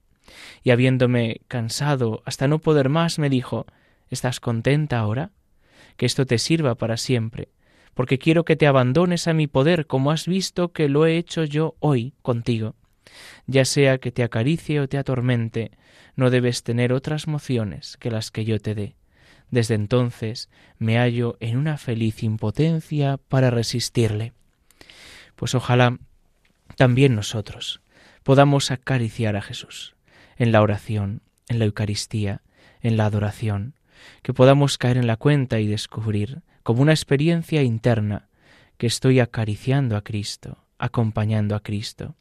Y 0.63 0.71
habiéndome 0.71 1.41
cansado 1.47 2.21
hasta 2.25 2.47
no 2.47 2.59
poder 2.59 2.89
más, 2.89 3.19
me 3.19 3.29
dijo 3.29 3.65
¿Estás 4.09 4.39
contenta 4.39 4.99
ahora? 4.99 5.31
Que 5.97 6.05
esto 6.05 6.25
te 6.25 6.37
sirva 6.37 6.75
para 6.75 6.97
siempre, 6.97 7.49
porque 7.93 8.19
quiero 8.19 8.45
que 8.45 8.55
te 8.55 8.67
abandones 8.67 9.27
a 9.27 9.33
mi 9.33 9.47
poder 9.47 9.85
como 9.87 10.11
has 10.11 10.27
visto 10.27 10.71
que 10.71 10.89
lo 10.89 11.05
he 11.05 11.17
hecho 11.17 11.43
yo 11.43 11.75
hoy 11.79 12.13
contigo. 12.21 12.75
Ya 13.47 13.65
sea 13.65 13.97
que 13.97 14.11
te 14.11 14.23
acaricie 14.23 14.79
o 14.79 14.87
te 14.87 14.97
atormente, 14.97 15.71
no 16.15 16.29
debes 16.29 16.63
tener 16.63 16.93
otras 16.93 17.27
mociones 17.27 17.97
que 17.97 18.11
las 18.11 18.31
que 18.31 18.45
yo 18.45 18.59
te 18.59 18.75
dé. 18.75 18.95
Desde 19.49 19.75
entonces 19.75 20.49
me 20.79 20.97
hallo 20.97 21.37
en 21.39 21.57
una 21.57 21.77
feliz 21.77 22.23
impotencia 22.23 23.17
para 23.17 23.49
resistirle. 23.49 24.33
Pues 25.35 25.55
ojalá 25.55 25.99
también 26.75 27.15
nosotros 27.15 27.81
podamos 28.23 28.71
acariciar 28.71 29.35
a 29.35 29.41
Jesús 29.41 29.95
en 30.37 30.51
la 30.51 30.61
oración, 30.61 31.21
en 31.49 31.59
la 31.59 31.65
Eucaristía, 31.65 32.41
en 32.81 32.97
la 32.97 33.05
adoración, 33.05 33.75
que 34.21 34.33
podamos 34.33 34.77
caer 34.77 34.97
en 34.97 35.07
la 35.07 35.17
cuenta 35.17 35.59
y 35.59 35.67
descubrir, 35.67 36.41
como 36.63 36.81
una 36.81 36.93
experiencia 36.93 37.61
interna, 37.61 38.29
que 38.77 38.87
estoy 38.87 39.19
acariciando 39.19 39.95
a 39.95 40.01
Cristo, 40.01 40.62
acompañando 40.83 41.55
a 41.55 41.61
Cristo, 41.61 42.15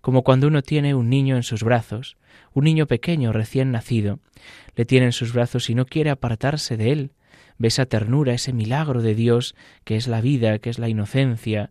como 0.00 0.24
cuando 0.24 0.48
uno 0.48 0.62
tiene 0.62 0.96
un 0.96 1.08
niño 1.08 1.36
en 1.36 1.44
sus 1.44 1.62
brazos, 1.62 2.16
un 2.52 2.64
niño 2.64 2.88
pequeño 2.88 3.32
recién 3.32 3.70
nacido, 3.70 4.18
le 4.74 4.84
tiene 4.84 5.06
en 5.06 5.12
sus 5.12 5.32
brazos 5.32 5.70
y 5.70 5.76
no 5.76 5.86
quiere 5.86 6.10
apartarse 6.10 6.76
de 6.76 6.90
él, 6.90 7.12
ve 7.58 7.68
esa 7.68 7.86
ternura, 7.86 8.34
ese 8.34 8.52
milagro 8.52 9.02
de 9.02 9.14
Dios 9.14 9.54
que 9.84 9.94
es 9.94 10.08
la 10.08 10.20
vida, 10.20 10.58
que 10.58 10.68
es 10.68 10.80
la 10.80 10.88
inocencia, 10.88 11.70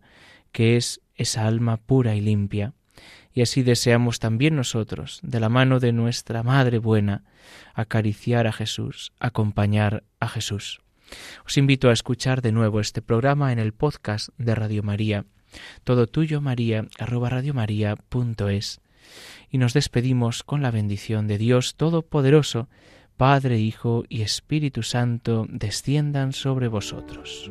que 0.50 0.78
es 0.78 1.02
esa 1.16 1.46
alma 1.46 1.76
pura 1.76 2.14
y 2.14 2.22
limpia. 2.22 2.72
Y 3.34 3.42
así 3.42 3.62
deseamos 3.62 4.18
también 4.18 4.56
nosotros, 4.56 5.20
de 5.22 5.40
la 5.40 5.50
mano 5.50 5.80
de 5.80 5.92
nuestra 5.92 6.42
Madre 6.42 6.78
buena, 6.78 7.24
acariciar 7.74 8.46
a 8.46 8.52
Jesús, 8.52 9.12
acompañar 9.20 10.02
a 10.18 10.28
Jesús. 10.28 10.80
Os 11.44 11.58
invito 11.58 11.90
a 11.90 11.92
escuchar 11.92 12.40
de 12.40 12.52
nuevo 12.52 12.80
este 12.80 13.02
programa 13.02 13.52
en 13.52 13.58
el 13.58 13.74
podcast 13.74 14.30
de 14.38 14.54
Radio 14.54 14.82
María 14.82 15.26
todo 15.84 16.06
tuyo 16.06 16.40
María 16.40 16.86
arroba 16.98 17.30
radiomaria.es. 17.30 18.80
Y 19.50 19.58
nos 19.58 19.72
despedimos 19.72 20.42
con 20.42 20.62
la 20.62 20.70
bendición 20.70 21.26
de 21.26 21.38
Dios 21.38 21.74
Todopoderoso, 21.76 22.68
Padre, 23.16 23.58
Hijo 23.58 24.04
y 24.08 24.22
Espíritu 24.22 24.82
Santo, 24.82 25.46
desciendan 25.48 26.32
sobre 26.32 26.68
vosotros. 26.68 27.50